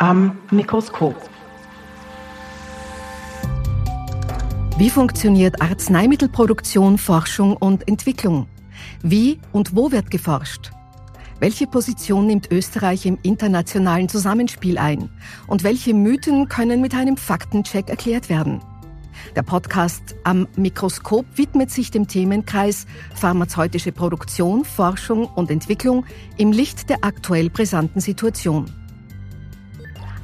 [0.00, 1.14] am Mikroskop.
[4.78, 8.48] Wie funktioniert Arzneimittelproduktion, Forschung und Entwicklung?
[9.02, 10.70] Wie und wo wird geforscht?
[11.38, 15.10] Welche Position nimmt Österreich im internationalen Zusammenspiel ein?
[15.46, 18.62] Und welche Mythen können mit einem Faktencheck erklärt werden?
[19.36, 26.06] Der Podcast am Mikroskop widmet sich dem Themenkreis pharmazeutische Produktion, Forschung und Entwicklung
[26.38, 28.79] im Licht der aktuell brisanten Situation.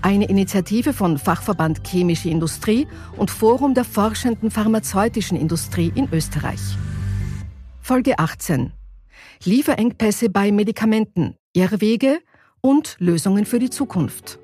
[0.03, 6.61] Eine Initiative von Fachverband Chemische Industrie und Forum der forschenden pharmazeutischen Industrie in Österreich.
[7.81, 8.73] Folge 18.
[9.45, 12.19] Lieferengpässe bei Medikamenten, Irrwege
[12.61, 14.39] und Lösungen für die Zukunft.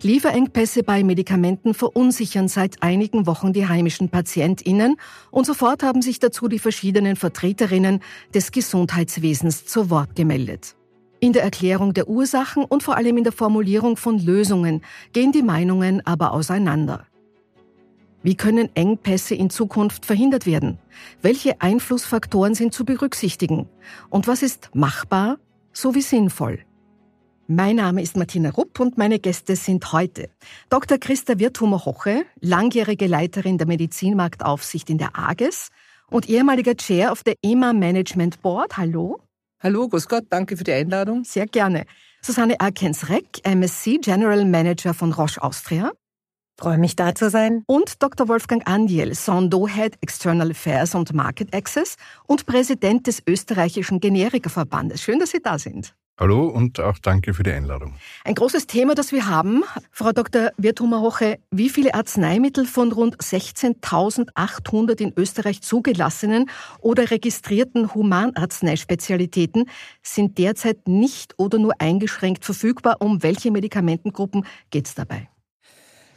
[0.00, 4.96] Lieferengpässe bei Medikamenten verunsichern seit einigen Wochen die heimischen Patientinnen
[5.32, 8.00] und sofort haben sich dazu die verschiedenen Vertreterinnen
[8.32, 10.77] des Gesundheitswesens zu Wort gemeldet.
[11.20, 15.42] In der Erklärung der Ursachen und vor allem in der Formulierung von Lösungen gehen die
[15.42, 17.06] Meinungen aber auseinander.
[18.22, 20.78] Wie können Engpässe in Zukunft verhindert werden?
[21.20, 23.68] Welche Einflussfaktoren sind zu berücksichtigen?
[24.10, 25.38] Und was ist machbar
[25.72, 26.60] sowie sinnvoll?
[27.48, 30.28] Mein Name ist Martina Rupp und meine Gäste sind heute
[30.68, 30.98] Dr.
[30.98, 35.70] Christa Wirthumer-Hoche, langjährige Leiterin der Medizinmarktaufsicht in der AGES
[36.10, 38.76] und ehemaliger Chair of the EMA Management Board.
[38.76, 39.20] Hallo.
[39.60, 41.24] Hallo, grüß Gott, danke für die Einladung.
[41.24, 41.84] Sehr gerne.
[42.22, 45.90] Susanne Arkens-Reck, MSc General Manager von Roche Austria.
[46.56, 47.64] Freue mich da zu sein.
[47.66, 48.28] Und Dr.
[48.28, 55.02] Wolfgang Andiel, Sondo Head External Affairs und Market Access und Präsident des österreichischen Generikaverbandes.
[55.02, 55.94] Schön, dass Sie da sind.
[56.18, 57.94] Hallo und auch danke für die Einladung.
[58.24, 59.62] Ein großes Thema, das wir haben.
[59.92, 60.50] Frau Dr.
[60.56, 69.66] Wirthumer-Hoche, wie viele Arzneimittel von rund 16.800 in Österreich zugelassenen oder registrierten Humanarzneispecialitäten
[70.02, 72.96] sind derzeit nicht oder nur eingeschränkt verfügbar?
[72.98, 75.28] Um welche Medikamentengruppen geht es dabei?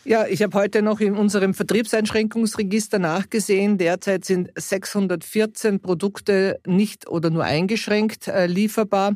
[0.03, 3.77] Ja, ich habe heute noch in unserem Vertriebseinschränkungsregister nachgesehen.
[3.77, 9.13] Derzeit sind 614 Produkte nicht oder nur eingeschränkt äh, lieferbar.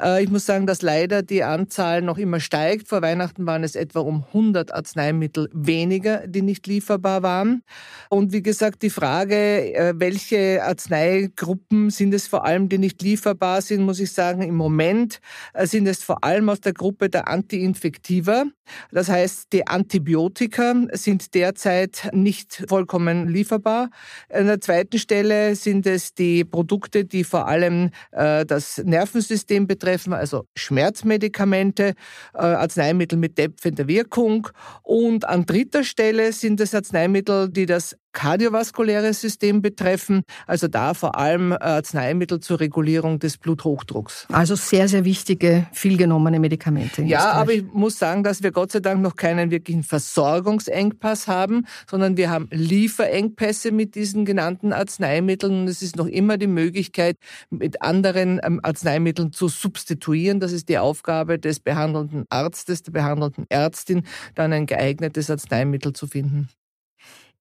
[0.00, 2.88] Äh, ich muss sagen, dass leider die Anzahl noch immer steigt.
[2.88, 7.62] Vor Weihnachten waren es etwa um 100 Arzneimittel weniger, die nicht lieferbar waren.
[8.08, 13.60] Und wie gesagt, die Frage, äh, welche Arzneigruppen sind es vor allem, die nicht lieferbar
[13.60, 15.20] sind, muss ich sagen, im Moment
[15.52, 18.44] äh, sind es vor allem aus der Gruppe der Antiinfektiva.
[18.90, 23.90] Das heißt, die Antibiotika Antibiotika sind derzeit nicht vollkommen lieferbar.
[24.32, 30.12] An der zweiten Stelle sind es die Produkte, die vor allem äh, das Nervensystem betreffen,
[30.12, 31.94] also Schmerzmedikamente,
[32.32, 34.46] äh, Arzneimittel mit dämpfender Wirkung.
[34.82, 41.18] Und an dritter Stelle sind es Arzneimittel, die das kardiovaskuläre System betreffen, also da vor
[41.18, 44.26] allem äh, Arzneimittel zur Regulierung des Bluthochdrucks.
[44.32, 47.02] Also sehr, sehr wichtige, vielgenommene Medikamente.
[47.02, 47.34] ja, Österreich.
[47.36, 52.16] aber ich muss sagen, dass wir Gott sei Dank noch keinen wirklichen Versorgungsengpass haben, sondern
[52.16, 57.16] wir haben Lieferengpässe mit diesen genannten Arzneimitteln und es ist noch immer die Möglichkeit,
[57.50, 60.40] mit anderen ähm, Arzneimitteln zu substituieren.
[60.40, 64.04] Das ist die Aufgabe des behandelnden Arztes, der behandelnden Ärztin,
[64.36, 66.48] dann ein geeignetes Arzneimittel zu finden.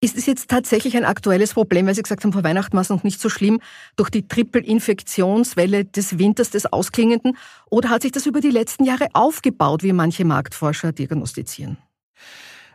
[0.04, 2.90] Ist es jetzt tatsächlich ein aktuelles Problem, weil Sie gesagt haben, vor Weihnachten war es
[2.90, 3.62] noch nicht so schlimm,
[3.96, 7.38] durch die Triple-Infektionswelle des Winters, des Ausklingenden?
[7.70, 11.78] Oder hat sich das über die letzten Jahre aufgebaut, wie manche Marktforscher diagnostizieren?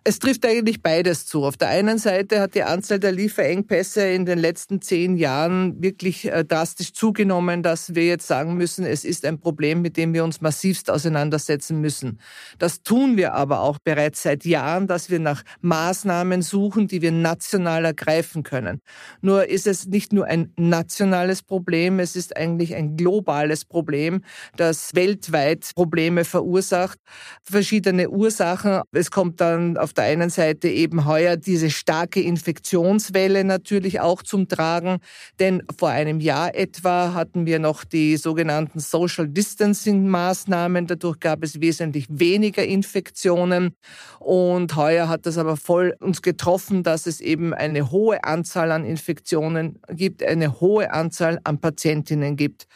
[0.04, 1.44] Es trifft eigentlich beides zu.
[1.44, 6.30] Auf der einen Seite hat die Anzahl der Lieferengpässe in den letzten zehn Jahren wirklich
[6.30, 10.24] äh, drastisch zugenommen, dass wir jetzt sagen müssen, es ist ein Problem, mit dem wir
[10.24, 12.20] uns massivst auseinandersetzen müssen.
[12.58, 17.12] Das tun wir aber auch bereits seit Jahren, dass wir nach Maßnahmen suchen, die wir
[17.12, 18.80] national ergreifen können.
[19.20, 24.22] Nur ist es nicht nur ein nationales Problem, es ist eigentlich ein globales Problem,
[24.56, 26.98] das weltweit Probleme verursacht.
[27.42, 28.82] Verschiedene Ursachen.
[28.92, 34.48] Es kommt dann auf der einen Seite eben heuer diese starke Infektionswelle natürlich auch zum
[34.48, 34.98] Tragen,
[35.38, 41.42] denn vor einem Jahr etwa hatten wir noch die sogenannten Social Distancing Maßnahmen, dadurch gab
[41.42, 43.74] es wesentlich weniger Infektionen.
[44.18, 48.84] Und heuer hat das aber voll uns getroffen, dass es eben eine hohe Anzahl an
[48.84, 52.66] Infektionen gibt, eine hohe Anzahl an Patientinnen gibt.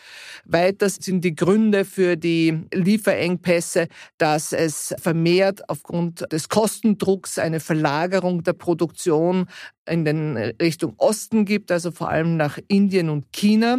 [0.45, 3.89] Weiter sind die Gründe für die Lieferengpässe,
[4.19, 9.47] dass es vermehrt aufgrund des Kostendrucks Drucks eine Verlagerung der Produktion
[9.89, 13.79] in den Richtung Osten gibt, also vor allem nach Indien und China.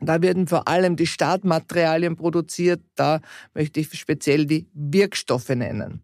[0.00, 2.82] Da werden vor allem die Startmaterialien produziert.
[2.94, 3.20] Da
[3.54, 6.02] möchte ich speziell die Wirkstoffe nennen.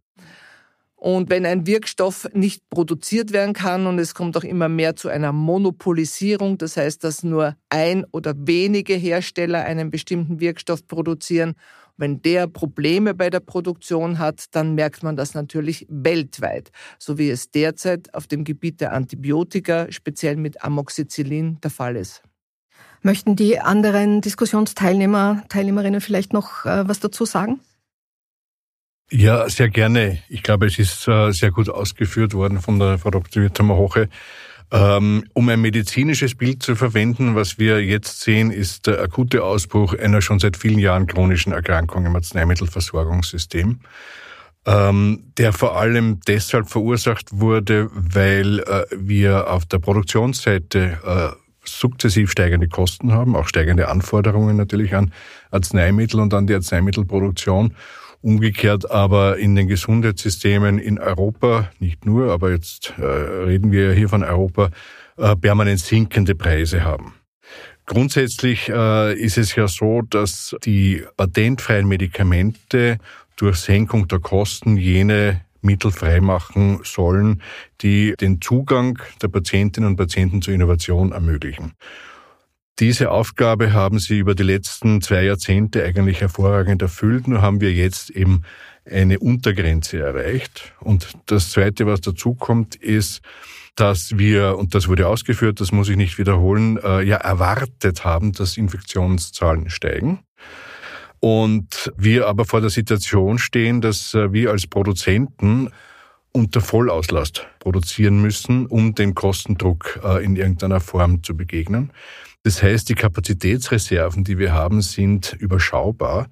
[1.03, 5.09] Und wenn ein Wirkstoff nicht produziert werden kann und es kommt auch immer mehr zu
[5.09, 11.55] einer Monopolisierung, das heißt, dass nur ein oder wenige Hersteller einen bestimmten Wirkstoff produzieren
[12.03, 17.31] Wenn der Probleme bei der Produktion hat, dann merkt man das natürlich weltweit, so wie
[17.31, 22.25] es derzeit auf dem Gebiet der Antibiotika, speziell mit Amoxicillin, der Fall ist.
[23.03, 27.61] Möchten die anderen Diskussionsteilnehmer, Teilnehmerinnen vielleicht noch äh, was dazu sagen?
[29.13, 30.19] Ja, sehr gerne.
[30.29, 33.53] Ich glaube, es ist äh, sehr gut ausgeführt worden von der Frau Dr.
[33.53, 34.03] Tamahoche.
[34.03, 34.09] Ähm,
[34.75, 40.23] um ein medizinisches Bild zu verwenden, was wir jetzt sehen, ist der akute Ausbruch einer
[40.23, 43.81] schon seit vielen Jahren chronischen Erkrankung im Arzneimittelversorgungssystem,
[44.65, 52.31] ähm, der vor allem deshalb verursacht wurde, weil äh, wir auf der Produktionsseite äh, sukzessiv
[52.31, 55.13] steigende Kosten haben, auch steigende Anforderungen natürlich an
[55.51, 57.75] Arzneimittel und an die Arzneimittelproduktion
[58.23, 64.09] Umgekehrt aber in den Gesundheitssystemen in Europa, nicht nur, aber jetzt äh, reden wir hier
[64.09, 64.71] von Europa,
[65.17, 67.15] äh, permanent sinkende Preise haben.
[67.85, 72.99] Grundsätzlich äh, ist es ja so, dass die patentfreien Medikamente
[73.35, 77.43] durch Senkung der Kosten jene Mittel freimachen sollen,
[77.81, 81.73] die den Zugang der Patientinnen und Patienten zur Innovation ermöglichen.
[82.79, 87.29] Diese Aufgabe haben Sie über die letzten zwei Jahrzehnte eigentlich hervorragend erfüllt.
[87.29, 88.43] Nur haben wir jetzt eben
[88.85, 90.75] eine Untergrenze erreicht.
[90.81, 93.21] Und das Zweite, was dazu kommt, ist,
[93.75, 98.33] dass wir, und das wurde ausgeführt, das muss ich nicht wiederholen, äh, ja erwartet haben,
[98.33, 100.21] dass Infektionszahlen steigen.
[101.21, 105.71] Und wir aber vor der Situation stehen, dass äh, wir als Produzenten
[106.33, 111.93] unter Vollauslast produzieren müssen, um dem Kostendruck äh, in irgendeiner Form zu begegnen.
[112.45, 116.29] Das heißt, die Kapazitätsreserven, die wir haben, sind überschaubar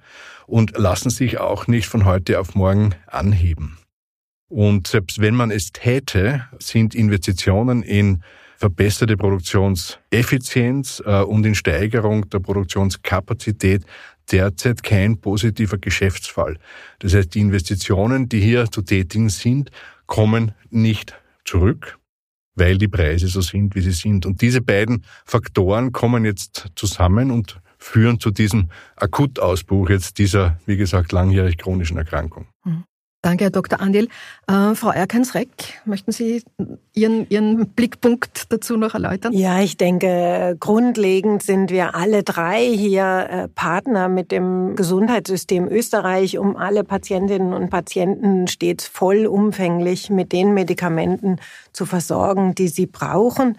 [0.47, 3.79] und lassen sich auch nicht von heute auf morgen anheben.
[4.49, 8.25] Und selbst wenn man es täte, sind Investitionen in
[8.57, 13.85] verbesserte Produktionseffizienz äh, und in Steigerung der Produktionskapazität
[14.33, 16.59] derzeit kein positiver Geschäftsfall.
[16.99, 19.71] Das heißt, die Investitionen, die hier zu tätigen sind,
[20.07, 21.15] kommen nicht
[21.45, 22.00] zurück
[22.61, 24.27] weil die Preise so sind, wie sie sind.
[24.27, 30.77] Und diese beiden Faktoren kommen jetzt zusammen und führen zu diesem Akutausbruch jetzt dieser, wie
[30.77, 32.47] gesagt, langjährig chronischen Erkrankung.
[32.65, 32.85] Mhm.
[33.23, 33.81] Danke, Herr Dr.
[33.81, 34.09] Andil.
[34.47, 36.43] Äh, Frau Erkens-Reck, möchten Sie
[36.95, 39.35] Ihren, Ihren Blickpunkt dazu noch erläutern?
[39.35, 46.39] Ja, ich denke, grundlegend sind wir alle drei hier äh, Partner mit dem Gesundheitssystem Österreich,
[46.39, 51.37] um alle Patientinnen und Patienten stets vollumfänglich mit den Medikamenten
[51.75, 53.59] zu versorgen, die sie brauchen.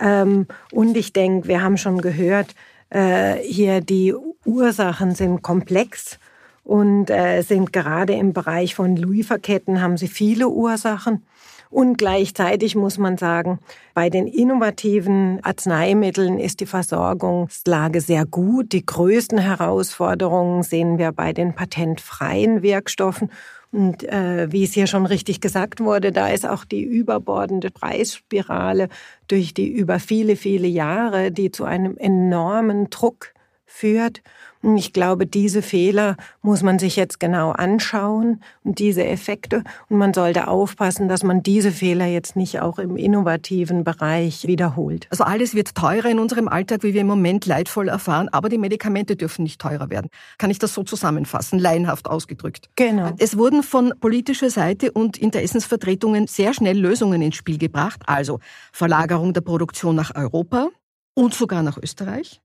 [0.00, 2.54] Ähm, und ich denke, wir haben schon gehört,
[2.90, 4.14] äh, hier die
[4.44, 6.20] Ursachen sind komplex
[6.64, 11.24] und äh, sind gerade im Bereich von Lieferketten haben sie viele Ursachen.
[11.70, 13.60] Und gleichzeitig muss man sagen,
[13.94, 18.72] bei den innovativen Arzneimitteln ist die Versorgungslage sehr gut.
[18.72, 23.30] Die größten Herausforderungen sehen wir bei den patentfreien Wirkstoffen.
[23.70, 28.88] Und äh, wie es hier schon richtig gesagt wurde, da ist auch die überbordende Preisspirale
[29.28, 33.32] durch die über viele, viele Jahre, die zu einem enormen Druck
[33.70, 34.20] führt.
[34.62, 39.64] Ich glaube, diese Fehler muss man sich jetzt genau anschauen und diese Effekte.
[39.88, 45.06] Und man sollte aufpassen, dass man diese Fehler jetzt nicht auch im innovativen Bereich wiederholt.
[45.10, 48.58] Also alles wird teurer in unserem Alltag, wie wir im Moment leidvoll erfahren, aber die
[48.58, 50.10] Medikamente dürfen nicht teurer werden.
[50.36, 52.68] Kann ich das so zusammenfassen, laienhaft ausgedrückt?
[52.76, 53.12] Genau.
[53.18, 58.40] Es wurden von politischer Seite und Interessensvertretungen sehr schnell Lösungen ins Spiel gebracht, also
[58.72, 60.68] Verlagerung der Produktion nach Europa
[61.14, 62.42] und sogar nach Österreich.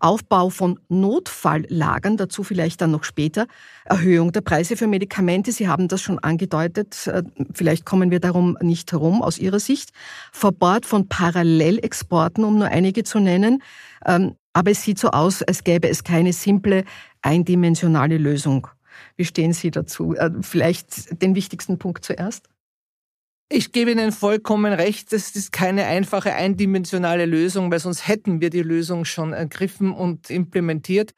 [0.00, 3.46] Aufbau von Notfalllagern, dazu vielleicht dann noch später,
[3.84, 8.56] Erhöhung der Preise für Medikamente, Sie haben das schon angedeutet, äh, vielleicht kommen wir darum
[8.60, 9.90] nicht herum aus Ihrer Sicht,
[10.32, 13.62] Verbot von Parallelexporten, um nur einige zu nennen,
[14.06, 16.84] ähm, aber es sieht so aus, als gäbe es keine simple,
[17.22, 18.68] eindimensionale Lösung.
[19.16, 20.14] Wie stehen Sie dazu?
[20.14, 22.48] Äh, vielleicht den wichtigsten Punkt zuerst.
[23.50, 28.48] Ich gebe Ihnen vollkommen recht, das ist keine einfache eindimensionale Lösung, weil sonst hätten wir
[28.48, 31.12] die Lösung schon ergriffen und implementiert.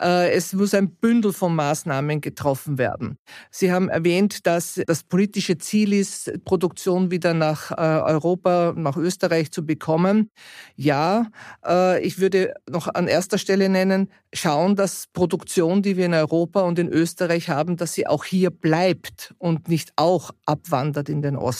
[0.00, 3.18] Äh, es muss ein Bündel von Maßnahmen getroffen werden.
[3.52, 9.52] Sie haben erwähnt, dass das politische Ziel ist, Produktion wieder nach äh, Europa, nach Österreich
[9.52, 10.30] zu bekommen.
[10.74, 11.26] Ja,
[11.64, 16.62] äh, ich würde noch an erster Stelle nennen, schauen, dass Produktion, die wir in Europa
[16.62, 21.36] und in Österreich haben, dass sie auch hier bleibt und nicht auch abwandert in den
[21.36, 21.59] Osten.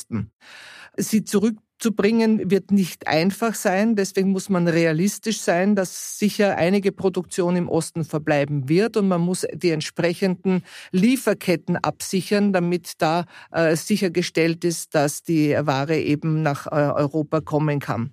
[0.96, 3.96] Sie zurück zu bringen wird nicht einfach sein.
[3.96, 9.22] Deswegen muss man realistisch sein, dass sicher einige Produktion im Osten verbleiben wird und man
[9.22, 16.66] muss die entsprechenden Lieferketten absichern, damit da äh, sichergestellt ist, dass die Ware eben nach
[16.66, 18.12] äh, Europa kommen kann.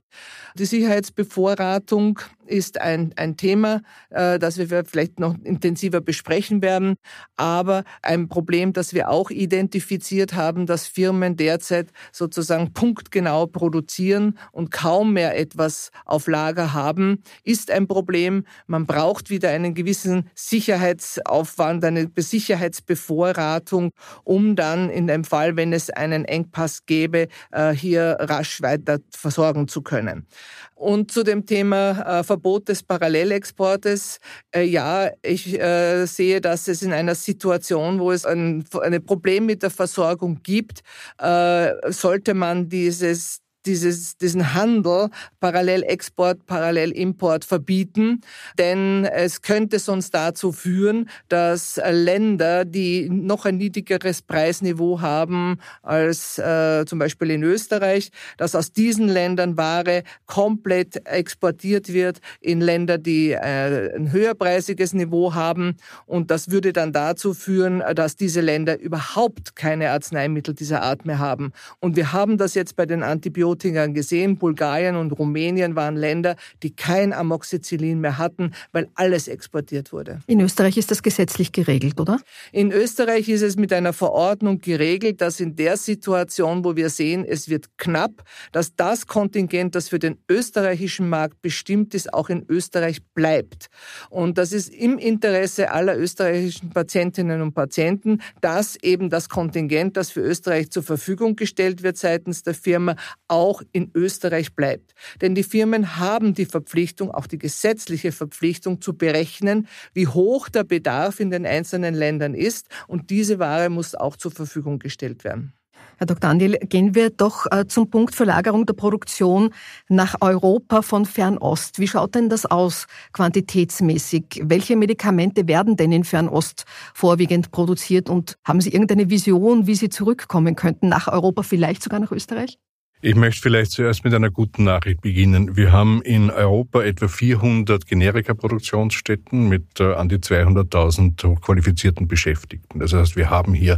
[0.56, 6.96] Die Sicherheitsbevorratung ist ein, ein Thema, äh, das wir vielleicht noch intensiver besprechen werden,
[7.36, 14.72] aber ein Problem, das wir auch identifiziert haben, dass Firmen derzeit sozusagen punktgenau produzieren und
[14.72, 18.46] kaum mehr etwas auf Lager haben, ist ein Problem.
[18.68, 23.92] Man braucht wieder einen gewissen Sicherheitsaufwand, eine Sicherheitsbevorratung,
[24.24, 29.68] um dann in dem Fall, wenn es einen Engpass gäbe, äh, hier rasch weiter versorgen
[29.68, 30.28] zu können.
[30.76, 34.20] Und zu dem Thema äh, Verbot des Parallelexportes.
[34.54, 35.60] Äh, ja, ich
[36.06, 38.66] sehe, dass es in einer Situation, wo es ein,
[39.06, 40.82] Problem mit der Versorgung gibt,
[41.20, 45.10] sollte man dieses dieses, diesen Handel,
[45.40, 48.22] Parallelexport, Parallelimport verbieten,
[48.58, 56.38] denn es könnte sonst dazu führen, dass Länder, die noch ein niedrigeres Preisniveau haben als
[56.38, 62.98] äh, zum Beispiel in Österreich, dass aus diesen Ländern Ware komplett exportiert wird in Länder,
[62.98, 68.80] die äh, ein höherpreisiges Niveau haben und das würde dann dazu führen, dass diese Länder
[68.80, 71.52] überhaupt keine Arzneimittel dieser Art mehr haben.
[71.80, 74.38] Und wir haben das jetzt bei den Antibiotika Antibiotika gesehen.
[74.38, 80.20] Bulgarien und Rumänien waren Länder, die kein Amoxicillin mehr hatten, weil alles exportiert wurde.
[80.28, 82.20] In Österreich ist das gesetzlich geregelt, oder?
[82.52, 87.26] In Österreich ist es mit einer Verordnung geregelt, dass in der Situation, wo wir sehen,
[87.28, 92.46] es wird knapp, dass das Kontingent, das für den österreichischen Markt bestimmt ist, auch in
[92.48, 93.68] Österreich bleibt.
[94.10, 100.12] Und das ist im Interesse aller österreichischen Patientinnen und Patienten, dass eben das Kontingent, das
[100.12, 102.96] für Österreich zur Verfügung gestellt wird seitens der Firma,
[103.28, 104.94] auch auch in Österreich bleibt.
[105.22, 110.66] Denn die Firmen haben die Verpflichtung, auch die gesetzliche Verpflichtung zu berechnen, wie hoch der
[110.66, 112.68] Bedarf in den einzelnen Ländern ist.
[112.88, 115.54] Und diese Ware muss auch zur Verfügung gestellt werden.
[116.00, 116.30] Herr Dr.
[116.30, 119.50] Andil, gehen wir doch äh, zum Punkt Verlagerung der Produktion
[119.90, 121.80] nach Europa von Fernost.
[121.80, 124.42] Wie schaut denn das aus quantitätsmäßig?
[124.44, 129.90] Welche Medikamente werden denn in Fernost vorwiegend produziert und haben Sie irgendeine Vision, wie sie
[129.90, 132.60] zurückkommen könnten nach Europa, vielleicht sogar nach Österreich?
[133.00, 135.56] Ich möchte vielleicht zuerst mit einer guten Nachricht beginnen.
[135.56, 142.80] Wir haben in Europa etwa 400 Generika-Produktionsstätten mit äh, an die 200.000 qualifizierten Beschäftigten.
[142.80, 143.78] Das heißt, wir haben hier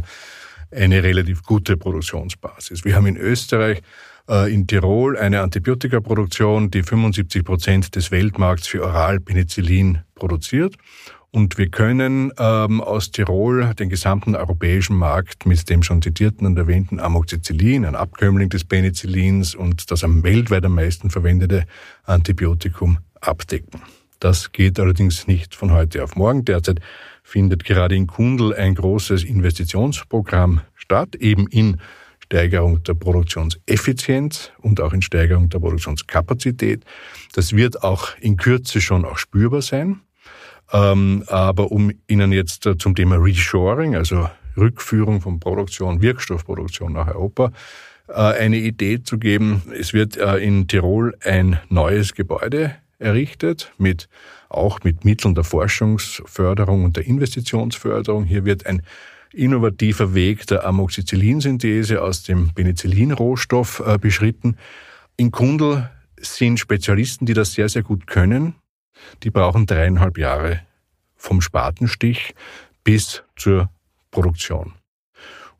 [0.70, 2.86] eine relativ gute Produktionsbasis.
[2.86, 3.82] Wir haben in Österreich
[4.26, 10.76] äh, in Tirol eine Antibiotikaproduktion, die 75 Prozent des Weltmarkts für Oralpenicillin produziert
[11.32, 16.58] und wir können ähm, aus Tirol den gesamten europäischen Markt mit dem schon zitierten und
[16.58, 21.66] erwähnten Amoxicillin, ein Abkömmling des Penicillins und das am weltweit am meisten verwendete
[22.04, 23.80] Antibiotikum abdecken.
[24.18, 26.44] Das geht allerdings nicht von heute auf morgen.
[26.44, 26.80] Derzeit
[27.22, 31.80] findet gerade in Kundl ein großes Investitionsprogramm statt, eben in
[32.18, 36.84] Steigerung der Produktionseffizienz und auch in Steigerung der Produktionskapazität.
[37.32, 40.00] Das wird auch in Kürze schon auch spürbar sein.
[40.72, 47.08] Ähm, aber um Ihnen jetzt äh, zum Thema Reshoring, also Rückführung von Produktion, Wirkstoffproduktion nach
[47.08, 47.52] Europa,
[48.08, 49.62] äh, eine Idee zu geben.
[49.78, 54.08] Es wird äh, in Tirol ein neues Gebäude errichtet mit
[54.48, 58.24] auch mit Mitteln der Forschungsförderung und der Investitionsförderung.
[58.24, 58.82] Hier wird ein
[59.32, 64.56] innovativer Weg der Amoxicillinsynthese aus dem Penicillinrohstoff beschritten.
[65.16, 65.88] In Kundl
[66.20, 68.54] sind Spezialisten, die das sehr, sehr gut können
[69.22, 70.60] die brauchen dreieinhalb Jahre
[71.16, 72.34] vom Spatenstich
[72.84, 73.70] bis zur
[74.10, 74.74] Produktion.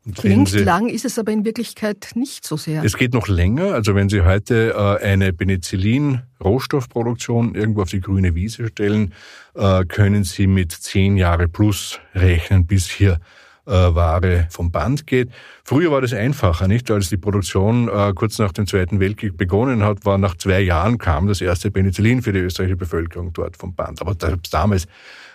[0.03, 2.83] Und Klingt Sie, lang, ist es aber in Wirklichkeit nicht so sehr.
[2.83, 3.75] Es geht noch länger.
[3.75, 9.13] Also wenn Sie heute äh, eine Penicillin-Rohstoffproduktion irgendwo auf die grüne Wiese stellen,
[9.53, 13.19] äh, können Sie mit zehn Jahre plus rechnen, bis hier
[13.65, 15.29] äh, Ware vom Band geht.
[15.63, 16.89] Früher war das einfacher, nicht?
[16.91, 20.97] Als die Produktion äh, kurz nach dem Zweiten Weltkrieg begonnen hat, war nach zwei Jahren
[20.97, 24.01] kam das erste Penicillin für die österreichische Bevölkerung dort vom Band.
[24.01, 24.87] Aber damals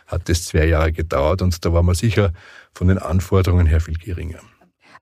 [0.07, 2.33] hat es zwei Jahre gedauert und da war man sicher
[2.75, 4.41] von den Anforderungen her viel geringer.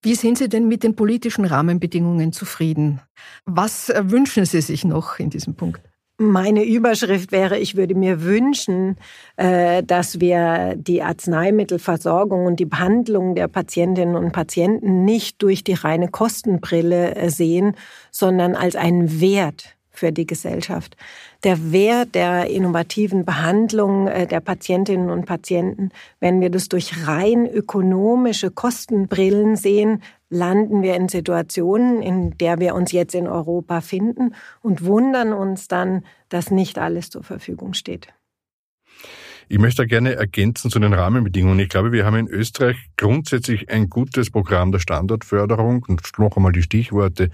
[0.03, 3.01] Wie sind Sie denn mit den politischen Rahmenbedingungen zufrieden?
[3.47, 5.81] Was wünschen Sie sich noch in diesem Punkt?
[6.17, 8.97] Meine Überschrift wäre, ich würde mir wünschen,
[9.37, 15.73] äh, dass wir die Arzneimittelversorgung und die Behandlung der Patientinnen und Patienten nicht durch die
[15.73, 17.75] reine Kostenbrille äh, sehen,
[18.13, 20.97] sondern als einen Wert für die Gesellschaft.
[21.45, 27.47] Der Wert der innovativen Behandlung äh, der Patientinnen und Patienten, wenn wir das durch rein
[27.47, 34.35] ökonomische Kostenbrillen sehen, landen wir in Situationen, in der wir uns jetzt in Europa finden
[34.61, 38.09] und wundern uns dann, dass nicht alles zur Verfügung steht.
[39.49, 41.59] Ich möchte gerne ergänzen zu den Rahmenbedingungen.
[41.59, 46.53] Ich glaube, wir haben in Österreich grundsätzlich ein gutes Programm der Standortförderung und noch einmal
[46.53, 47.31] die Stichworte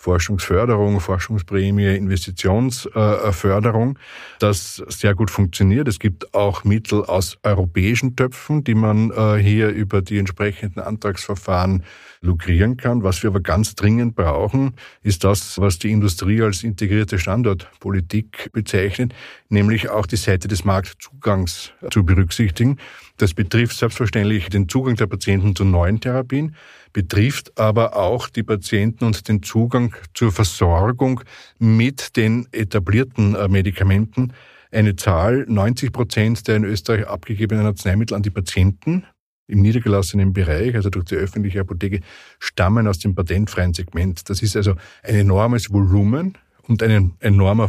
[0.00, 3.98] Forschungsförderung, Forschungsprämie, Investitionsförderung,
[4.38, 5.86] das sehr gut funktioniert.
[5.88, 11.84] Es gibt auch Mittel aus europäischen Töpfen, die man äh, hier über die entsprechenden Antragsverfahren
[12.22, 13.02] lukrieren kann.
[13.02, 19.12] Was wir aber ganz dringend brauchen, ist das, was die Industrie als integrierte Standortpolitik bezeichnet,
[19.50, 22.78] nämlich auch die Seite des Marktzugangs zu berücksichtigen.
[23.20, 26.56] Das betrifft selbstverständlich den Zugang der Patienten zu neuen Therapien,
[26.94, 31.20] betrifft aber auch die Patienten und den Zugang zur Versorgung
[31.58, 34.32] mit den etablierten äh, Medikamenten.
[34.72, 39.04] Eine Zahl, 90 Prozent der in Österreich abgegebenen Arzneimittel an die Patienten
[39.48, 42.00] im niedergelassenen Bereich, also durch die öffentliche Apotheke,
[42.38, 44.30] stammen aus dem patentfreien Segment.
[44.30, 47.68] Das ist also ein enormes Volumen und ein enormer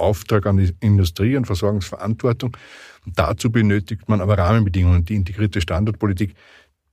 [0.00, 2.56] Versorgungsauftrag an die Industrie und Versorgungsverantwortung.
[3.06, 5.04] Und dazu benötigt man aber Rahmenbedingungen.
[5.04, 6.34] Die integrierte Standortpolitik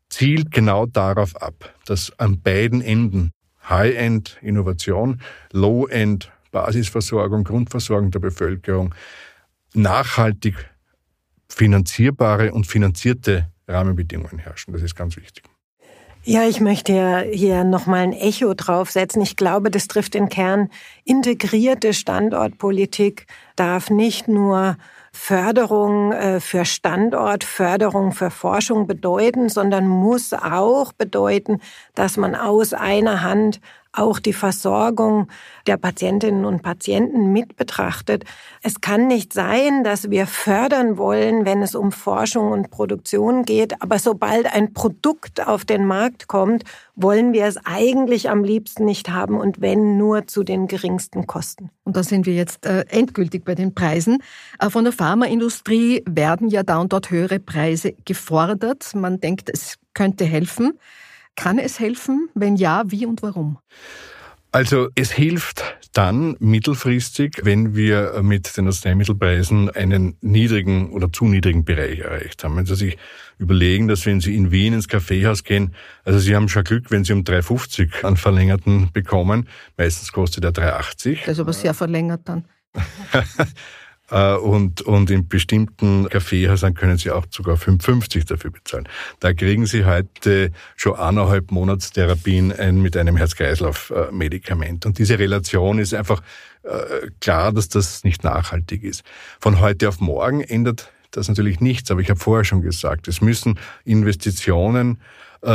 [0.09, 3.31] zielt genau darauf ab, dass an beiden Enden
[3.67, 5.21] High-End Innovation,
[5.51, 8.95] Low-End Basisversorgung, Grundversorgung der Bevölkerung,
[9.73, 10.55] nachhaltig
[11.49, 14.73] finanzierbare und finanzierte Rahmenbedingungen herrschen.
[14.73, 15.43] Das ist ganz wichtig.
[16.29, 19.21] Ja, ich möchte hier nochmal ein Echo draufsetzen.
[19.21, 20.69] Ich glaube, das trifft den Kern.
[21.05, 24.75] Integrierte Standortpolitik darf nicht nur
[25.13, 31.61] Förderung äh, für Standort, Förderung für Forschung bedeuten, sondern muss auch bedeuten,
[31.95, 33.61] dass man aus einer Hand
[33.97, 35.27] auch die Versorgung
[35.65, 38.23] der Patientinnen und Patienten mit betrachtet.
[38.63, 43.81] Es kann nicht sein, dass wir fördern wollen, wenn es um Forschung und Produktion geht,
[43.81, 46.63] aber sobald ein Produkt auf den Markt kommt,
[46.95, 51.69] wollen wir es eigentlich am liebsten nicht haben und wenn nur zu den geringsten Kosten.
[51.83, 54.17] Und da sind wir jetzt äh, endgültig bei den Preisen.
[54.59, 58.95] Äh, von der Pharmaindustrie werden ja da und dort höhere Preise gefordert.
[58.95, 60.73] Man denkt, es könnte helfen.
[61.37, 62.29] Kann es helfen?
[62.33, 63.59] Wenn ja, wie und warum?
[64.51, 65.63] Also es hilft
[65.93, 72.55] dann mittelfristig, wenn wir mit den Arzneimittelpreisen einen niedrigen oder zu niedrigen Bereich erreicht haben.
[72.55, 72.97] Wenn Sie sich
[73.37, 77.03] überlegen, dass wenn Sie in Wien ins Kaffeehaus gehen, also Sie haben schon Glück, wenn
[77.03, 79.47] Sie um 3,50 an verlängerten bekommen.
[79.77, 81.19] Meistens kostet er 3,80.
[81.25, 82.45] Das ist aber sehr verlängert dann.
[84.09, 88.87] Äh, und, und in bestimmten Kaffeehäusern können Sie auch sogar 5,50 dafür bezahlen.
[89.19, 94.85] Da kriegen Sie heute schon eineinhalb Monatstherapien ein, mit einem Herz-Kreislauf-Medikament.
[94.85, 96.21] Und diese Relation ist einfach
[96.63, 99.03] äh, klar, dass das nicht nachhaltig ist.
[99.39, 103.21] Von heute auf morgen ändert das natürlich nichts, aber ich habe vorher schon gesagt, es
[103.21, 104.99] müssen Investitionen
[105.41, 105.49] äh,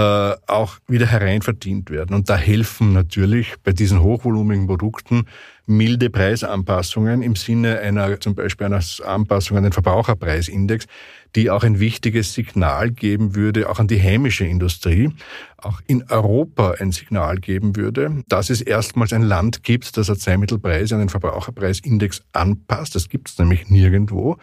[0.46, 2.14] auch wieder hereinverdient werden.
[2.14, 5.26] Und da helfen natürlich bei diesen hochvolumigen Produkten
[5.66, 10.86] milde Preisanpassungen im Sinne einer zum Beispiel einer Anpassung an den Verbraucherpreisindex,
[11.34, 15.10] die auch ein wichtiges Signal geben würde, auch an die heimische Industrie,
[15.56, 20.94] auch in Europa ein Signal geben würde, dass es erstmals ein Land gibt, das Arzneimittelpreise
[20.94, 22.94] an den Verbraucherpreisindex anpasst.
[22.94, 24.38] Das gibt es nämlich nirgendwo.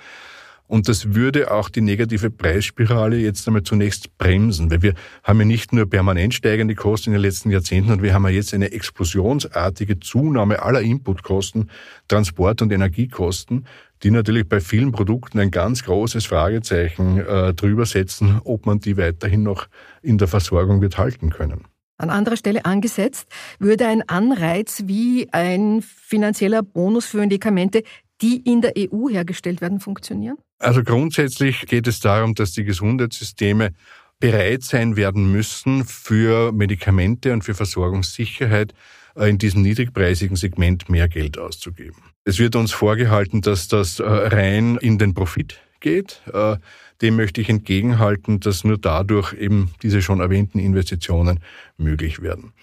[0.69, 5.45] Und das würde auch die negative Preisspirale jetzt einmal zunächst bremsen, weil wir haben ja
[5.45, 8.71] nicht nur permanent steigende Kosten in den letzten Jahrzehnten, und wir haben ja jetzt eine
[8.71, 11.71] explosionsartige Zunahme aller Inputkosten,
[12.07, 13.65] Transport- und Energiekosten,
[14.03, 18.95] die natürlich bei vielen Produkten ein ganz großes Fragezeichen äh, drüber setzen, ob man die
[18.95, 19.67] weiterhin noch
[20.03, 21.65] in der Versorgung wird halten können.
[21.97, 23.27] An anderer Stelle angesetzt
[23.57, 27.81] würde ein Anreiz wie ein finanzieller Bonus für Medikamente,
[28.21, 30.37] die in der EU hergestellt werden, funktionieren?
[30.59, 33.71] Also grundsätzlich geht es darum, dass die Gesundheitssysteme
[34.19, 38.73] bereit sein werden müssen, für Medikamente und für Versorgungssicherheit
[39.15, 42.03] äh, in diesem niedrigpreisigen Segment mehr Geld auszugeben.
[42.25, 46.21] Es wird uns vorgehalten, dass das äh, rein in den Profit geht.
[46.33, 46.57] Äh,
[47.01, 51.39] dem möchte ich entgegenhalten, dass nur dadurch eben diese schon erwähnten Investitionen
[51.77, 52.53] möglich werden.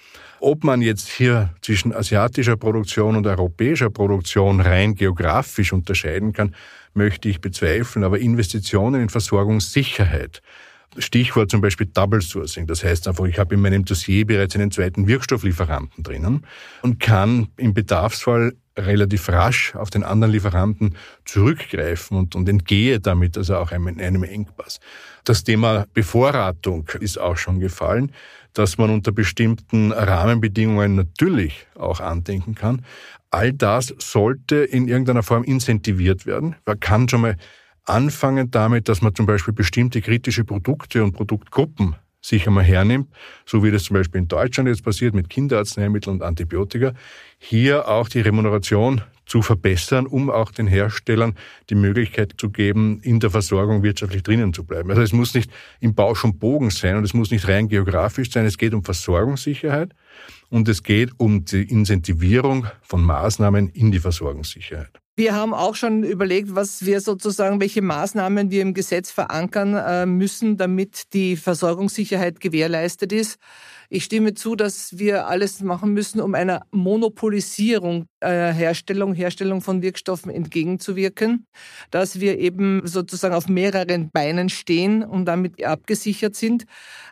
[0.40, 6.54] Ob man jetzt hier zwischen asiatischer Produktion und europäischer Produktion rein geografisch unterscheiden kann,
[6.92, 8.04] möchte ich bezweifeln.
[8.04, 10.42] Aber Investitionen in Versorgungssicherheit,
[10.98, 12.66] Stichwort zum Beispiel Double Sourcing.
[12.66, 16.46] Das heißt einfach, ich habe in meinem Dossier bereits einen zweiten Wirkstofflieferanten drinnen
[16.82, 23.36] und kann im Bedarfsfall relativ rasch auf den anderen Lieferanten zurückgreifen und, und entgehe damit
[23.38, 24.80] also auch einem, einem Engpass.
[25.24, 28.12] Das Thema Bevorratung ist auch schon gefallen
[28.56, 32.84] dass man unter bestimmten Rahmenbedingungen natürlich auch andenken kann.
[33.30, 36.56] all das sollte in irgendeiner Form incentiviert werden.
[36.64, 37.36] Man kann schon mal
[37.84, 43.08] anfangen damit, dass man zum Beispiel bestimmte kritische Produkte und Produktgruppen sich einmal hernimmt,
[43.44, 46.92] so wie das zum Beispiel in Deutschland jetzt passiert mit Kinderarzneimitteln und Antibiotika,
[47.38, 51.34] hier auch die Remuneration zu verbessern, um auch den Herstellern
[51.68, 54.90] die Möglichkeit zu geben, in der Versorgung wirtschaftlich drinnen zu bleiben.
[54.90, 58.30] Also es muss nicht im Bausch und Bogen sein und es muss nicht rein geografisch
[58.30, 58.46] sein.
[58.46, 59.94] Es geht um Versorgungssicherheit
[60.48, 65.00] und es geht um die Incentivierung von Maßnahmen in die Versorgungssicherheit.
[65.18, 70.04] Wir haben auch schon überlegt, was wir sozusagen, welche Maßnahmen wir im Gesetz verankern äh,
[70.04, 73.38] müssen, damit die Versorgungssicherheit gewährleistet ist.
[73.88, 80.30] Ich stimme zu, dass wir alles machen müssen, um einer Monopolisierung Herstellung, Herstellung von Wirkstoffen
[80.30, 81.46] entgegenzuwirken,
[81.90, 86.64] dass wir eben sozusagen auf mehreren Beinen stehen und damit abgesichert sind.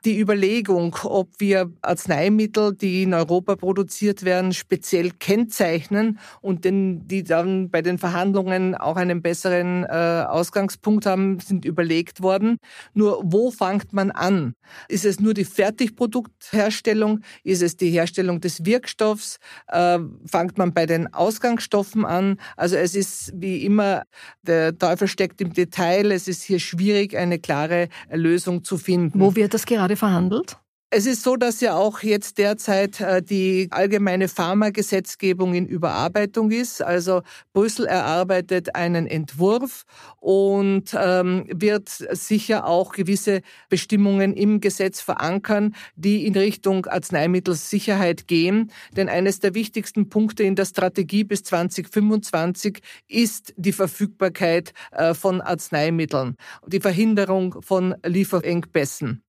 [0.04, 7.22] Die Überlegung, ob wir Arzneimittel, die in Europa produziert werden, speziell kennzeichnen und den, die
[7.22, 12.58] dann bei den Verhandlungen auch einen besseren äh, Ausgangspunkt haben, sind überlegt worden.
[12.92, 14.54] Nur wo fängt man an?
[14.88, 17.20] Ist es nur die Fertigproduktherstellung?
[17.42, 19.38] Ist es die Herstellung des Wirkstoffs?
[19.68, 22.38] Äh, fängt man bei den Ausgangsstoffen an?
[22.56, 24.04] Also es ist wie immer,
[24.42, 26.12] der Teufel steckt im Detail.
[26.12, 29.20] Es ist hier schwierig, eine klare Lösung zu finden.
[29.20, 30.56] Wo wird das gerade verhandelt?
[30.96, 36.82] Es ist so, dass ja auch jetzt derzeit äh, die allgemeine Pharmagesetzgebung in Überarbeitung ist.
[36.82, 39.86] Also Brüssel erarbeitet einen Entwurf
[40.20, 48.70] und ähm, wird sicher auch gewisse Bestimmungen im Gesetz verankern, die in Richtung Arzneimittelsicherheit gehen.
[48.96, 52.78] Denn eines der wichtigsten Punkte in der Strategie bis 2025
[53.08, 56.36] ist die Verfügbarkeit äh, von Arzneimitteln,
[56.68, 59.23] die Verhinderung von Lieferengpässen.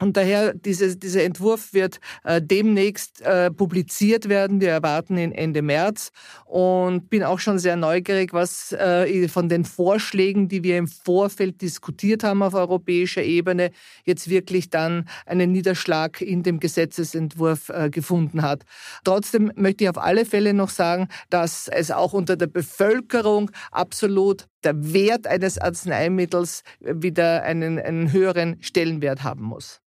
[0.00, 4.60] Und daher, diese, dieser Entwurf wird äh, demnächst äh, publiziert werden.
[4.60, 6.10] Wir erwarten ihn Ende März
[6.44, 11.60] und bin auch schon sehr neugierig, was äh, von den Vorschlägen, die wir im Vorfeld
[11.62, 13.72] diskutiert haben auf europäischer Ebene,
[14.04, 18.64] jetzt wirklich dann einen Niederschlag in dem Gesetzesentwurf äh, gefunden hat.
[19.02, 24.46] Trotzdem möchte ich auf alle Fälle noch sagen, dass es auch unter der Bevölkerung absolut
[24.62, 29.80] der Wert eines Arzneimittels wieder einen, einen höheren Stellenwert haben muss.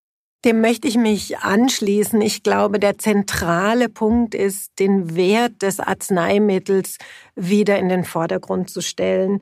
[0.44, 2.20] Dem möchte ich mich anschließen.
[2.22, 6.98] Ich glaube, der zentrale Punkt ist, den Wert des Arzneimittels
[7.36, 9.42] wieder in den Vordergrund zu stellen.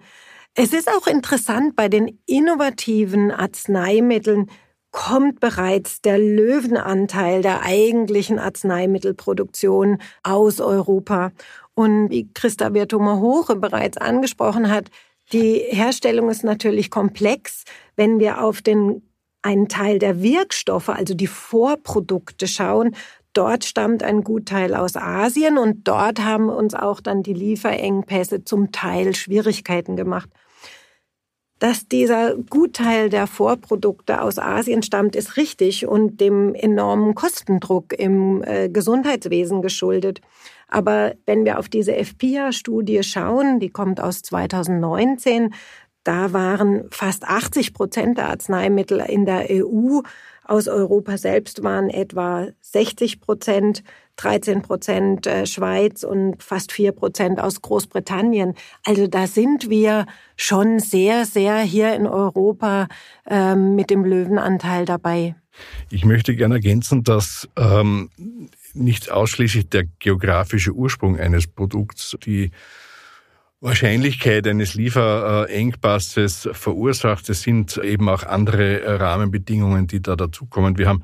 [0.55, 4.49] Es ist auch interessant, bei den innovativen Arzneimitteln
[4.91, 11.31] kommt bereits der Löwenanteil der eigentlichen Arzneimittelproduktion aus Europa.
[11.75, 14.89] Und wie Christa Werthoma-Hoche bereits angesprochen hat,
[15.31, 17.63] die Herstellung ist natürlich komplex.
[17.95, 19.08] Wenn wir auf den
[19.41, 22.95] einen Teil der Wirkstoffe, also die Vorprodukte schauen,
[23.33, 28.71] dort stammt ein Gutteil aus Asien und dort haben uns auch dann die Lieferengpässe zum
[28.71, 30.29] Teil Schwierigkeiten gemacht.
[31.59, 38.41] Dass dieser Gutteil der Vorprodukte aus Asien stammt, ist richtig und dem enormen Kostendruck im
[38.43, 40.21] äh, Gesundheitswesen geschuldet.
[40.69, 45.53] Aber wenn wir auf diese FPIA-Studie schauen, die kommt aus 2019,
[46.03, 50.01] da waren fast 80 Prozent der Arzneimittel in der EU.
[50.43, 53.83] Aus Europa selbst waren etwa 60 Prozent,
[54.15, 58.55] 13 Prozent äh, Schweiz und fast 4 Prozent aus Großbritannien.
[58.83, 62.87] Also da sind wir schon sehr, sehr hier in Europa
[63.27, 65.35] ähm, mit dem Löwenanteil dabei.
[65.89, 68.09] Ich möchte gerne ergänzen, dass ähm,
[68.73, 72.51] nicht ausschließlich der geografische Ursprung eines Produkts die
[73.61, 77.29] Wahrscheinlichkeit eines Lieferengpasses verursacht.
[77.29, 80.77] Es sind eben auch andere Rahmenbedingungen, die da dazukommen.
[80.77, 81.03] Wir haben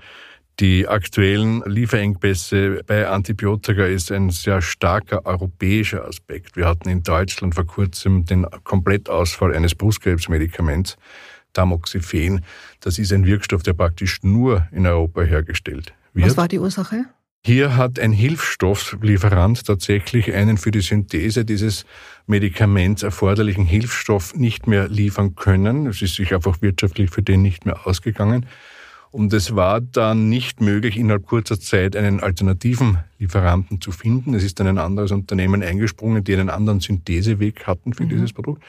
[0.61, 6.55] die aktuellen Lieferengpässe bei Antibiotika ist ein sehr starker europäischer Aspekt.
[6.55, 10.95] Wir hatten in Deutschland vor kurzem den Komplettausfall eines Brustkrebsmedikaments,
[11.51, 12.39] Tamoxifen.
[12.79, 16.27] Das ist ein Wirkstoff, der praktisch nur in Europa hergestellt wird.
[16.27, 17.03] Was war die Ursache?
[17.47, 21.85] Hier hat ein Hilfsstofflieferant tatsächlich einen für die Synthese dieses
[22.25, 25.85] Medikaments erforderlichen Hilfsstoff nicht mehr liefern können.
[25.85, 28.47] Es ist sich einfach wirtschaftlich für den nicht mehr ausgegangen.
[29.11, 34.33] Und es war dann nicht möglich, innerhalb kurzer Zeit einen alternativen Lieferanten zu finden.
[34.33, 38.09] Es ist dann ein anderes Unternehmen eingesprungen, die einen anderen Syntheseweg hatten für mhm.
[38.09, 38.63] dieses Produkt.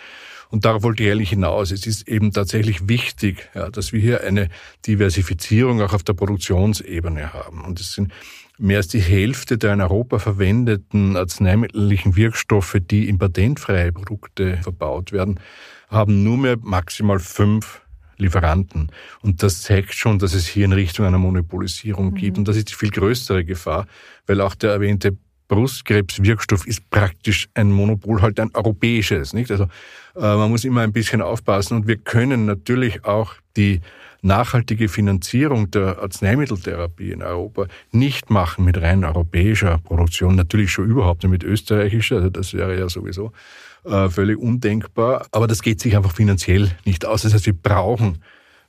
[0.51, 1.71] Und darauf wollte ich ehrlich hinaus.
[1.71, 4.51] Es ist eben tatsächlich wichtig, ja, dass wir hier eine
[4.87, 7.65] Diversifizierung auch auf der Produktionsebene haben.
[7.65, 8.13] Und es sind
[8.59, 15.13] Mehr als die Hälfte der in Europa verwendeten arzneimittellichen Wirkstoffe, die in patentfreie Produkte verbaut
[15.13, 15.41] werden,
[15.89, 17.83] haben nur mehr maximal fünf
[18.19, 18.91] Lieferanten.
[19.21, 22.15] Und das zeigt schon, dass es hier in Richtung einer Monopolisierung mhm.
[22.15, 22.39] geht.
[22.39, 23.87] Und das ist die viel größere Gefahr,
[24.27, 25.17] weil auch der erwähnte
[25.49, 29.51] Brustkrebswirkstoff ist praktisch ein Monopol, halt ein europäisches, nicht?
[29.51, 29.65] Also
[30.17, 33.81] äh, man muss immer ein bisschen aufpassen und wir können natürlich auch die
[34.23, 41.23] nachhaltige Finanzierung der Arzneimitteltherapie in Europa nicht machen mit rein europäischer Produktion, natürlich schon überhaupt
[41.23, 43.33] nicht mit österreichischer, also das wäre ja sowieso
[43.85, 47.23] äh, völlig undenkbar, aber das geht sich einfach finanziell nicht aus.
[47.23, 48.19] Das heißt, wir brauchen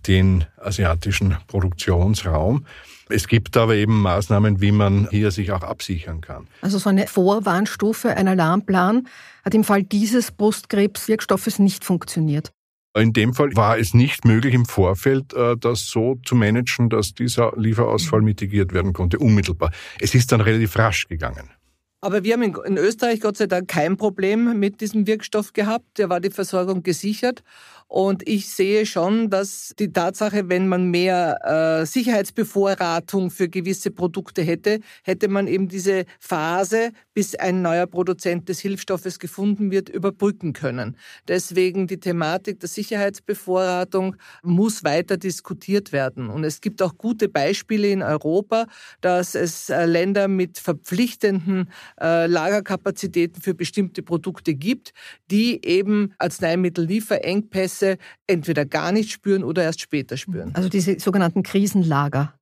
[0.06, 2.66] den asiatischen Produktionsraum.
[3.10, 6.48] Es gibt aber eben Maßnahmen, wie man hier sich auch absichern kann.
[6.62, 9.08] Also so eine Vorwarnstufe, ein Alarmplan
[9.44, 12.52] hat im Fall dieses Brustkrebswirkstoffes nicht funktioniert.
[12.98, 17.14] In dem Fall war es nicht möglich, im Vorfeld äh, das so zu managen, dass
[17.14, 19.72] dieser Lieferausfall mitigiert werden konnte, unmittelbar.
[20.00, 21.52] Es ist dann relativ rasch gegangen.
[22.00, 25.86] Aber wir haben in Österreich Gott sei Dank kein Problem mit diesem Wirkstoff gehabt.
[25.96, 27.44] Da war die Versorgung gesichert.
[27.88, 34.42] Und ich sehe schon, dass die Tatsache, wenn man mehr äh, Sicherheitsbevorratung für gewisse Produkte
[34.42, 40.54] hätte, hätte man eben diese Phase, bis ein neuer Produzent des Hilfstoffes gefunden wird, überbrücken
[40.54, 40.96] können.
[41.28, 46.30] Deswegen die Thematik der Sicherheitsbevorratung muss weiter diskutiert werden.
[46.30, 48.68] Und es gibt auch gute Beispiele in Europa,
[49.02, 54.94] dass es äh, Länder mit verpflichtenden äh, Lagerkapazitäten für bestimmte Produkte gibt,
[55.32, 60.52] die eben Arzneimittellieferengpässe entweder gar nicht spüren oder erst später spüren.
[60.54, 62.38] Also diese sogenannten Krisenlager.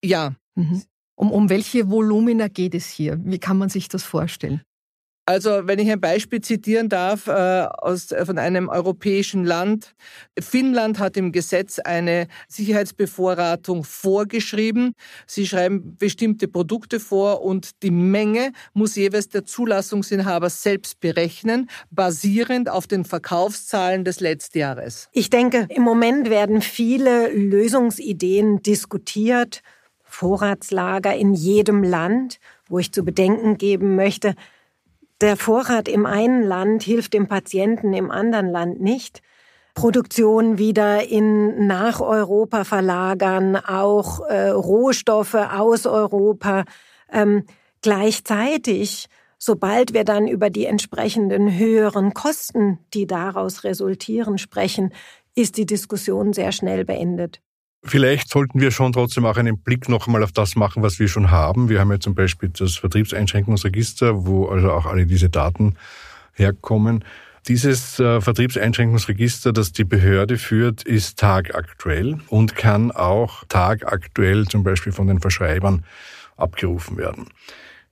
[0.00, 0.36] Ja.
[0.54, 0.84] Mhm.
[1.16, 3.20] Um, um welche Volumina geht es hier?
[3.24, 4.62] Wie kann man sich das vorstellen?
[5.26, 9.94] Also wenn ich ein Beispiel zitieren darf äh, aus, äh, von einem europäischen Land.
[10.38, 14.92] Finnland hat im Gesetz eine Sicherheitsbevorratung vorgeschrieben.
[15.26, 22.68] Sie schreiben bestimmte Produkte vor und die Menge muss jeweils der Zulassungsinhaber selbst berechnen, basierend
[22.68, 25.08] auf den Verkaufszahlen des Letztjahres.
[25.12, 29.62] Ich denke, im Moment werden viele Lösungsideen diskutiert.
[30.14, 34.34] Vorratslager in jedem Land, wo ich zu bedenken geben möchte,
[35.20, 39.22] der Vorrat im einen Land hilft dem Patienten im anderen Land nicht.
[39.74, 46.64] Produktion wieder in nach Europa verlagern, auch äh, Rohstoffe aus Europa.
[47.12, 47.44] Ähm,
[47.82, 54.92] gleichzeitig, sobald wir dann über die entsprechenden höheren Kosten, die daraus resultieren, sprechen,
[55.34, 57.40] ist die Diskussion sehr schnell beendet.
[57.86, 61.08] Vielleicht sollten wir schon trotzdem auch einen Blick noch einmal auf das machen, was wir
[61.08, 61.68] schon haben.
[61.68, 65.76] Wir haben ja zum Beispiel das Vertriebseinschränkungsregister, wo also auch alle diese Daten
[66.32, 67.04] herkommen.
[67.46, 74.92] Dieses äh, Vertriebseinschränkungsregister, das die Behörde führt, ist tagaktuell und kann auch tagaktuell zum Beispiel
[74.92, 75.84] von den Verschreibern
[76.38, 77.26] abgerufen werden.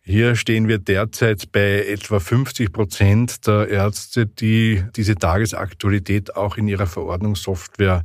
[0.01, 6.67] Hier stehen wir derzeit bei etwa 50 Prozent der Ärzte, die diese Tagesaktualität auch in
[6.67, 8.03] ihrer Verordnungssoftware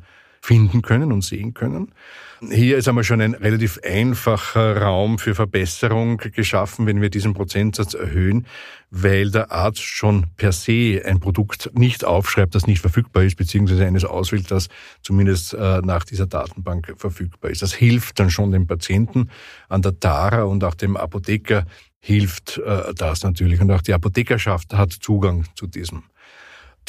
[0.47, 1.91] finden können und sehen können.
[2.39, 7.95] Hier ist einmal schon ein relativ einfacher Raum für Verbesserung geschaffen, wenn wir diesen Prozentsatz
[7.95, 8.47] erhöhen,
[8.89, 13.85] weil der Arzt schon per se ein Produkt nicht aufschreibt, das nicht verfügbar ist, beziehungsweise
[13.85, 14.69] eines auswählt, das
[15.01, 17.61] zumindest äh, nach dieser Datenbank verfügbar ist.
[17.61, 19.29] Das hilft dann schon dem Patienten
[19.67, 21.65] an der Tara und auch dem Apotheker
[21.99, 23.59] hilft äh, das natürlich.
[23.59, 26.03] Und auch die Apothekerschaft hat Zugang zu diesem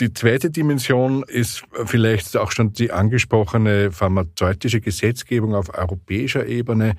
[0.01, 6.95] die zweite Dimension ist vielleicht auch schon die angesprochene pharmazeutische Gesetzgebung auf europäischer Ebene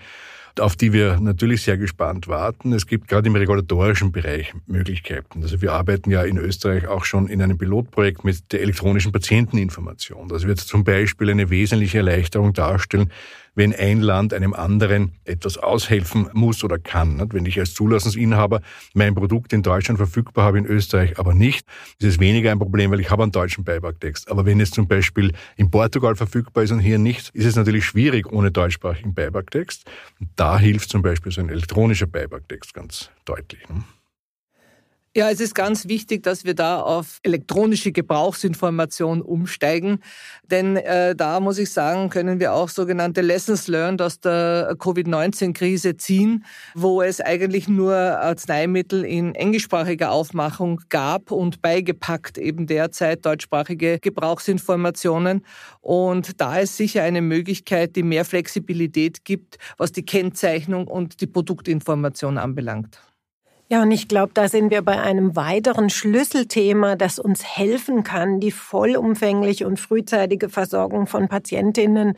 [0.60, 2.74] auf die wir natürlich sehr gespannt warten.
[2.74, 5.42] Es gibt gerade im regulatorischen Bereich Möglichkeiten.
[5.42, 10.28] Also wir arbeiten ja in Österreich auch schon in einem Pilotprojekt mit der elektronischen Patienteninformation.
[10.28, 13.12] Das wird zum Beispiel eine wesentliche Erleichterung darstellen,
[13.60, 17.22] wenn ein Land einem anderen etwas aushelfen muss oder kann.
[17.34, 18.62] Wenn ich als Zulassungsinhaber
[18.93, 21.67] mein Produkt in Deutschland verfügbar habe, in Österreich aber nicht,
[22.00, 24.32] ist es weniger ein Problem, weil ich habe einen deutschen Beipacktext.
[24.32, 27.84] Aber wenn es zum Beispiel in Portugal verfügbar ist und hier nicht, ist es natürlich
[27.84, 29.84] schwierig ohne deutschsprachigen Beipacktext.
[30.38, 33.67] Da hilft zum Beispiel so ein elektronischer Beipacktext ganz deutlich.
[33.67, 33.84] Ne?
[35.15, 40.04] Ja, es ist ganz wichtig, dass wir da auf elektronische Gebrauchsinformation umsteigen,
[40.43, 45.98] denn äh, da muss ich sagen, können wir auch sogenannte Lessons learned aus der Covid-19-Krise
[45.98, 46.45] ziehen,
[46.76, 55.43] wo es eigentlich nur Arzneimittel in englischsprachiger Aufmachung gab und beigepackt eben derzeit deutschsprachige Gebrauchsinformationen.
[55.82, 61.28] Und da ist sicher eine Möglichkeit, die mehr Flexibilität gibt, was die Kennzeichnung und die
[61.28, 63.09] Produktinformation anbelangt.
[63.72, 68.40] Ja, und ich glaube, da sind wir bei einem weiteren Schlüsselthema, das uns helfen kann,
[68.40, 72.18] die vollumfängliche und frühzeitige Versorgung von Patientinnen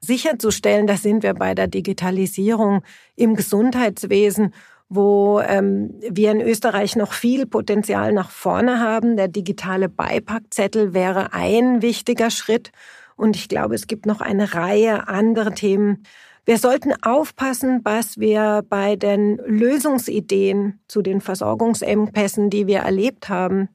[0.00, 0.86] sicherzustellen.
[0.86, 2.82] Da sind wir bei der Digitalisierung
[3.16, 4.54] im Gesundheitswesen
[4.94, 9.16] wo ähm, wir in Österreich noch viel Potenzial nach vorne haben.
[9.16, 12.72] Der digitale Beipackzettel wäre ein wichtiger Schritt.
[13.16, 16.04] Und ich glaube, es gibt noch eine Reihe andere Themen,
[16.44, 23.68] Wir sollten aufpassen, was wir bei den Lösungsideen zu den Versorgungsengpässen, die wir erlebt haben,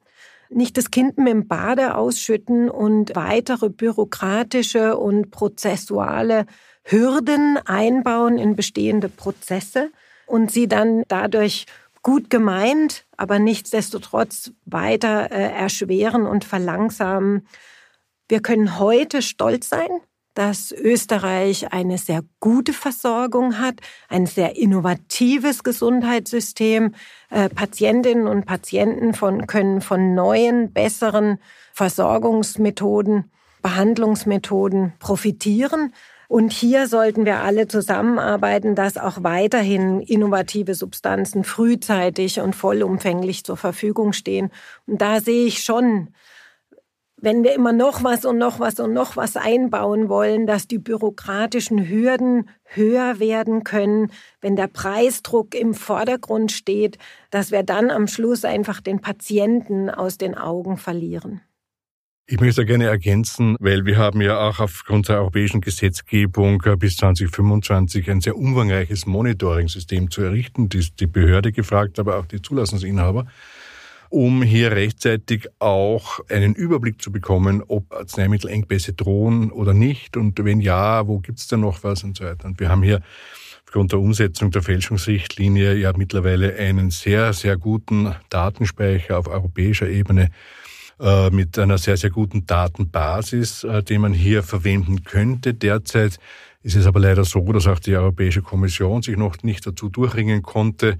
[0.50, 6.46] nicht das Kind mit dem Bade ausschütten und weitere bürokratische und prozessuale
[6.84, 9.90] Hürden einbauen in bestehende Prozesse
[10.26, 11.66] und sie dann dadurch
[12.02, 17.48] gut gemeint, aber nichtsdestotrotz weiter äh, erschweren und verlangsamen.
[18.30, 19.90] Wir können heute stolz sein,
[20.38, 23.76] dass Österreich eine sehr gute Versorgung hat,
[24.08, 26.94] ein sehr innovatives Gesundheitssystem.
[27.32, 31.40] Äh, Patientinnen und Patienten von, können von neuen, besseren
[31.74, 33.32] Versorgungsmethoden,
[33.64, 35.92] Behandlungsmethoden profitieren.
[36.28, 43.58] Und hier sollten wir alle zusammenarbeiten, dass auch weiterhin innovative Substanzen frühzeitig und vollumfänglich zur
[43.58, 44.52] Verfügung stehen.
[44.86, 46.10] Und da sehe ich schon
[47.20, 50.78] wenn wir immer noch was und noch was und noch was einbauen wollen, dass die
[50.78, 56.98] bürokratischen Hürden höher werden können, wenn der Preisdruck im Vordergrund steht,
[57.32, 61.42] dass wir dann am Schluss einfach den Patienten aus den Augen verlieren.
[62.30, 68.12] Ich möchte gerne ergänzen, weil wir haben ja auch aufgrund der europäischen Gesetzgebung bis 2025
[68.12, 70.68] ein sehr umfangreiches Monitoring-System zu errichten.
[70.68, 73.28] Die, die Behörde gefragt, aber auch die Zulassungsinhaber
[74.10, 80.62] um hier rechtzeitig auch einen Überblick zu bekommen, ob Arzneimittelengpässe drohen oder nicht und wenn
[80.62, 82.48] ja, wo gibt's denn noch was und so weiter.
[82.48, 83.02] Und wir haben hier
[83.66, 90.30] aufgrund der Umsetzung der Fälschungsrichtlinie ja mittlerweile einen sehr, sehr guten Datenspeicher auf europäischer Ebene
[91.00, 95.54] äh, mit einer sehr, sehr guten Datenbasis, äh, den man hier verwenden könnte.
[95.54, 96.18] Derzeit
[96.64, 100.42] ist es aber leider so, dass auch die Europäische Kommission sich noch nicht dazu durchringen
[100.42, 100.98] konnte,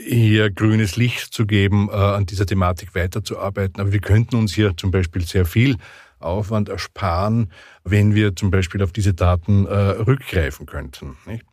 [0.00, 3.80] hier grünes Licht zu geben, äh, an dieser Thematik weiterzuarbeiten.
[3.80, 5.76] Aber wir könnten uns hier zum Beispiel sehr viel
[6.20, 7.50] Aufwand ersparen,
[7.84, 11.16] wenn wir zum Beispiel auf diese Daten äh, rückgreifen könnten.
[11.26, 11.44] Nicht?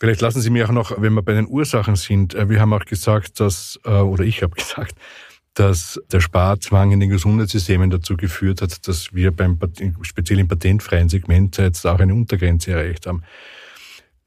[0.00, 2.72] Vielleicht lassen Sie mir auch noch, wenn wir bei den Ursachen sind, äh, wir haben
[2.72, 4.96] auch gesagt, dass, oder ich habe gesagt,
[5.54, 9.58] dass der Sparzwang in den Gesundheitssystemen dazu geführt hat, dass wir beim,
[10.00, 13.22] speziell im patentfreien Segment jetzt auch eine Untergrenze erreicht haben.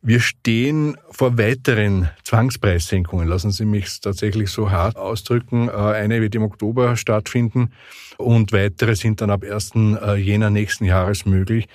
[0.08, 3.28] Wir stehen vor weiteren Zwangspreissenkungen.
[3.28, 5.68] Lassen Sie mich tatsächlich so hart ausdrücken.
[5.68, 7.72] Äh, eine wird im Oktober stattfinden
[8.18, 9.72] und weitere sind dann ab 1.
[9.76, 11.68] Äh, Jänner nächsten Jahres möglich.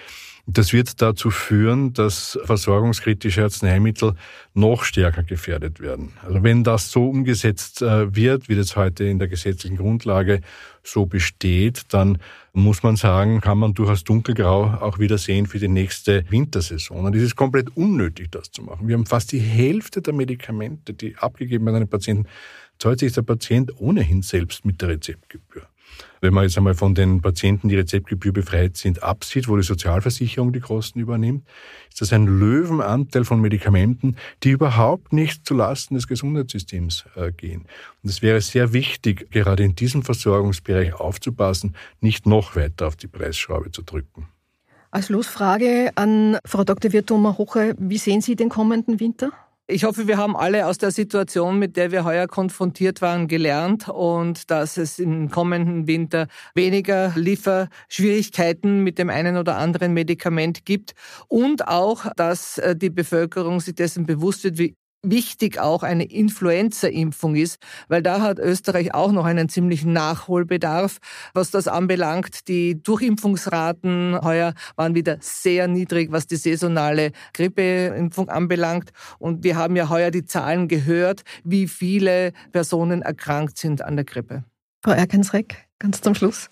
[0.46, 4.14] Das wird dazu führen, dass versorgungskritische Arzneimittel
[4.54, 6.12] noch stärker gefährdet werden.
[6.22, 10.40] Also wenn das so umgesetzt äh, wird, wie das heute in der gesetzlichen Grundlage
[10.84, 12.18] so besteht, dann
[12.52, 17.06] muss man sagen, kann man durchaus dunkelgrau auch wieder sehen für die nächste Wintersaison.
[17.06, 18.88] Und es ist komplett unnötig, das zu machen.
[18.88, 22.28] Wir haben fast die Hälfte der Medikamente, die abgegeben werden an den Patienten,
[22.78, 25.69] zahlt sich der Patient ohnehin selbst mit der Rezeptgebühr.
[26.20, 30.52] Wenn man jetzt einmal von den Patienten, die Rezeptgebühr befreit sind, absieht, wo die Sozialversicherung
[30.52, 31.46] die Kosten übernimmt,
[31.88, 37.62] ist das ein Löwenanteil von Medikamenten, die überhaupt nicht zulasten des Gesundheitssystems äh, gehen.
[38.02, 43.08] Und es wäre sehr wichtig, gerade in diesem Versorgungsbereich aufzupassen, nicht noch weiter auf die
[43.08, 44.28] Preisschraube zu drücken.
[44.90, 46.92] Als Schlussfrage an Frau Dr.
[46.92, 49.30] Wirthumer Hoche, wie sehen Sie den kommenden Winter?
[49.70, 53.88] Ich hoffe, wir haben alle aus der Situation, mit der wir heuer konfrontiert waren, gelernt
[53.88, 60.94] und dass es im kommenden Winter weniger Lieferschwierigkeiten mit dem einen oder anderen Medikament gibt
[61.28, 67.36] und auch, dass äh, die Bevölkerung sich dessen bewusst wird, wie wichtig auch eine Influenza-Impfung
[67.36, 67.58] ist,
[67.88, 70.98] weil da hat Österreich auch noch einen ziemlichen Nachholbedarf,
[71.32, 72.48] was das anbelangt.
[72.48, 78.90] Die Durchimpfungsraten heuer waren wieder sehr niedrig, was die saisonale Grippeimpfung anbelangt.
[79.18, 84.04] Und wir haben ja heuer die Zahlen gehört, wie viele Personen erkrankt sind an der
[84.04, 84.44] Grippe.
[84.82, 86.50] Frau Erkensreck, ganz zum Schluss.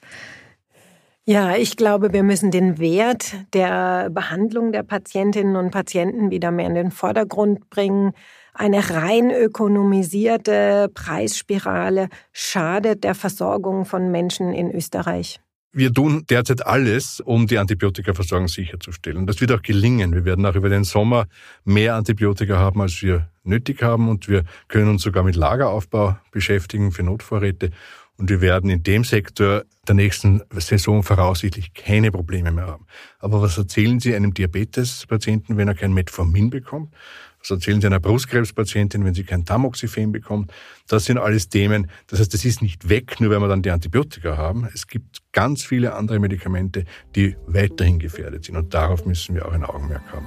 [1.30, 6.66] Ja, ich glaube, wir müssen den Wert der Behandlung der Patientinnen und Patienten wieder mehr
[6.66, 8.12] in den Vordergrund bringen.
[8.54, 15.38] Eine rein ökonomisierte Preisspirale schadet der Versorgung von Menschen in Österreich.
[15.70, 19.26] Wir tun derzeit alles, um die Antibiotikaversorgung sicherzustellen.
[19.26, 20.14] Das wird auch gelingen.
[20.14, 21.26] Wir werden auch über den Sommer
[21.62, 24.08] mehr Antibiotika haben, als wir nötig haben.
[24.08, 27.70] Und wir können uns sogar mit Lageraufbau beschäftigen für Notvorräte.
[28.18, 32.84] Und wir werden in dem Sektor der nächsten Saison voraussichtlich keine Probleme mehr haben.
[33.20, 36.92] Aber was erzählen Sie einem Diabetespatienten, wenn er kein Metformin bekommt?
[37.38, 40.52] Was erzählen Sie einer Brustkrebspatientin, wenn sie kein Tamoxifen bekommt?
[40.88, 41.88] Das sind alles Themen.
[42.08, 44.68] Das heißt, das ist nicht weg, nur weil wir dann die Antibiotika haben.
[44.74, 48.56] Es gibt ganz viele andere Medikamente, die weiterhin gefährdet sind.
[48.56, 50.26] Und darauf müssen wir auch ein Augenmerk haben.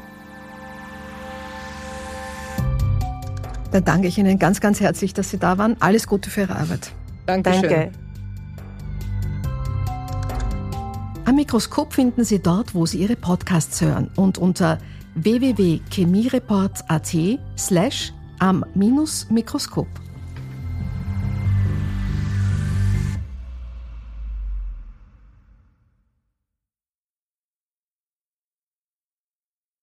[3.71, 5.75] Dann danke ich Ihnen ganz, ganz herzlich, dass Sie da waren.
[5.81, 6.93] Alles Gute für Ihre Arbeit.
[7.31, 7.69] Dankeschön.
[7.69, 7.91] Danke.
[11.25, 14.79] Am Mikroskop finden Sie dort, wo Sie Ihre Podcasts hören und unter
[15.15, 17.15] www.chemiereport.at
[17.57, 19.87] slash am Mikroskop.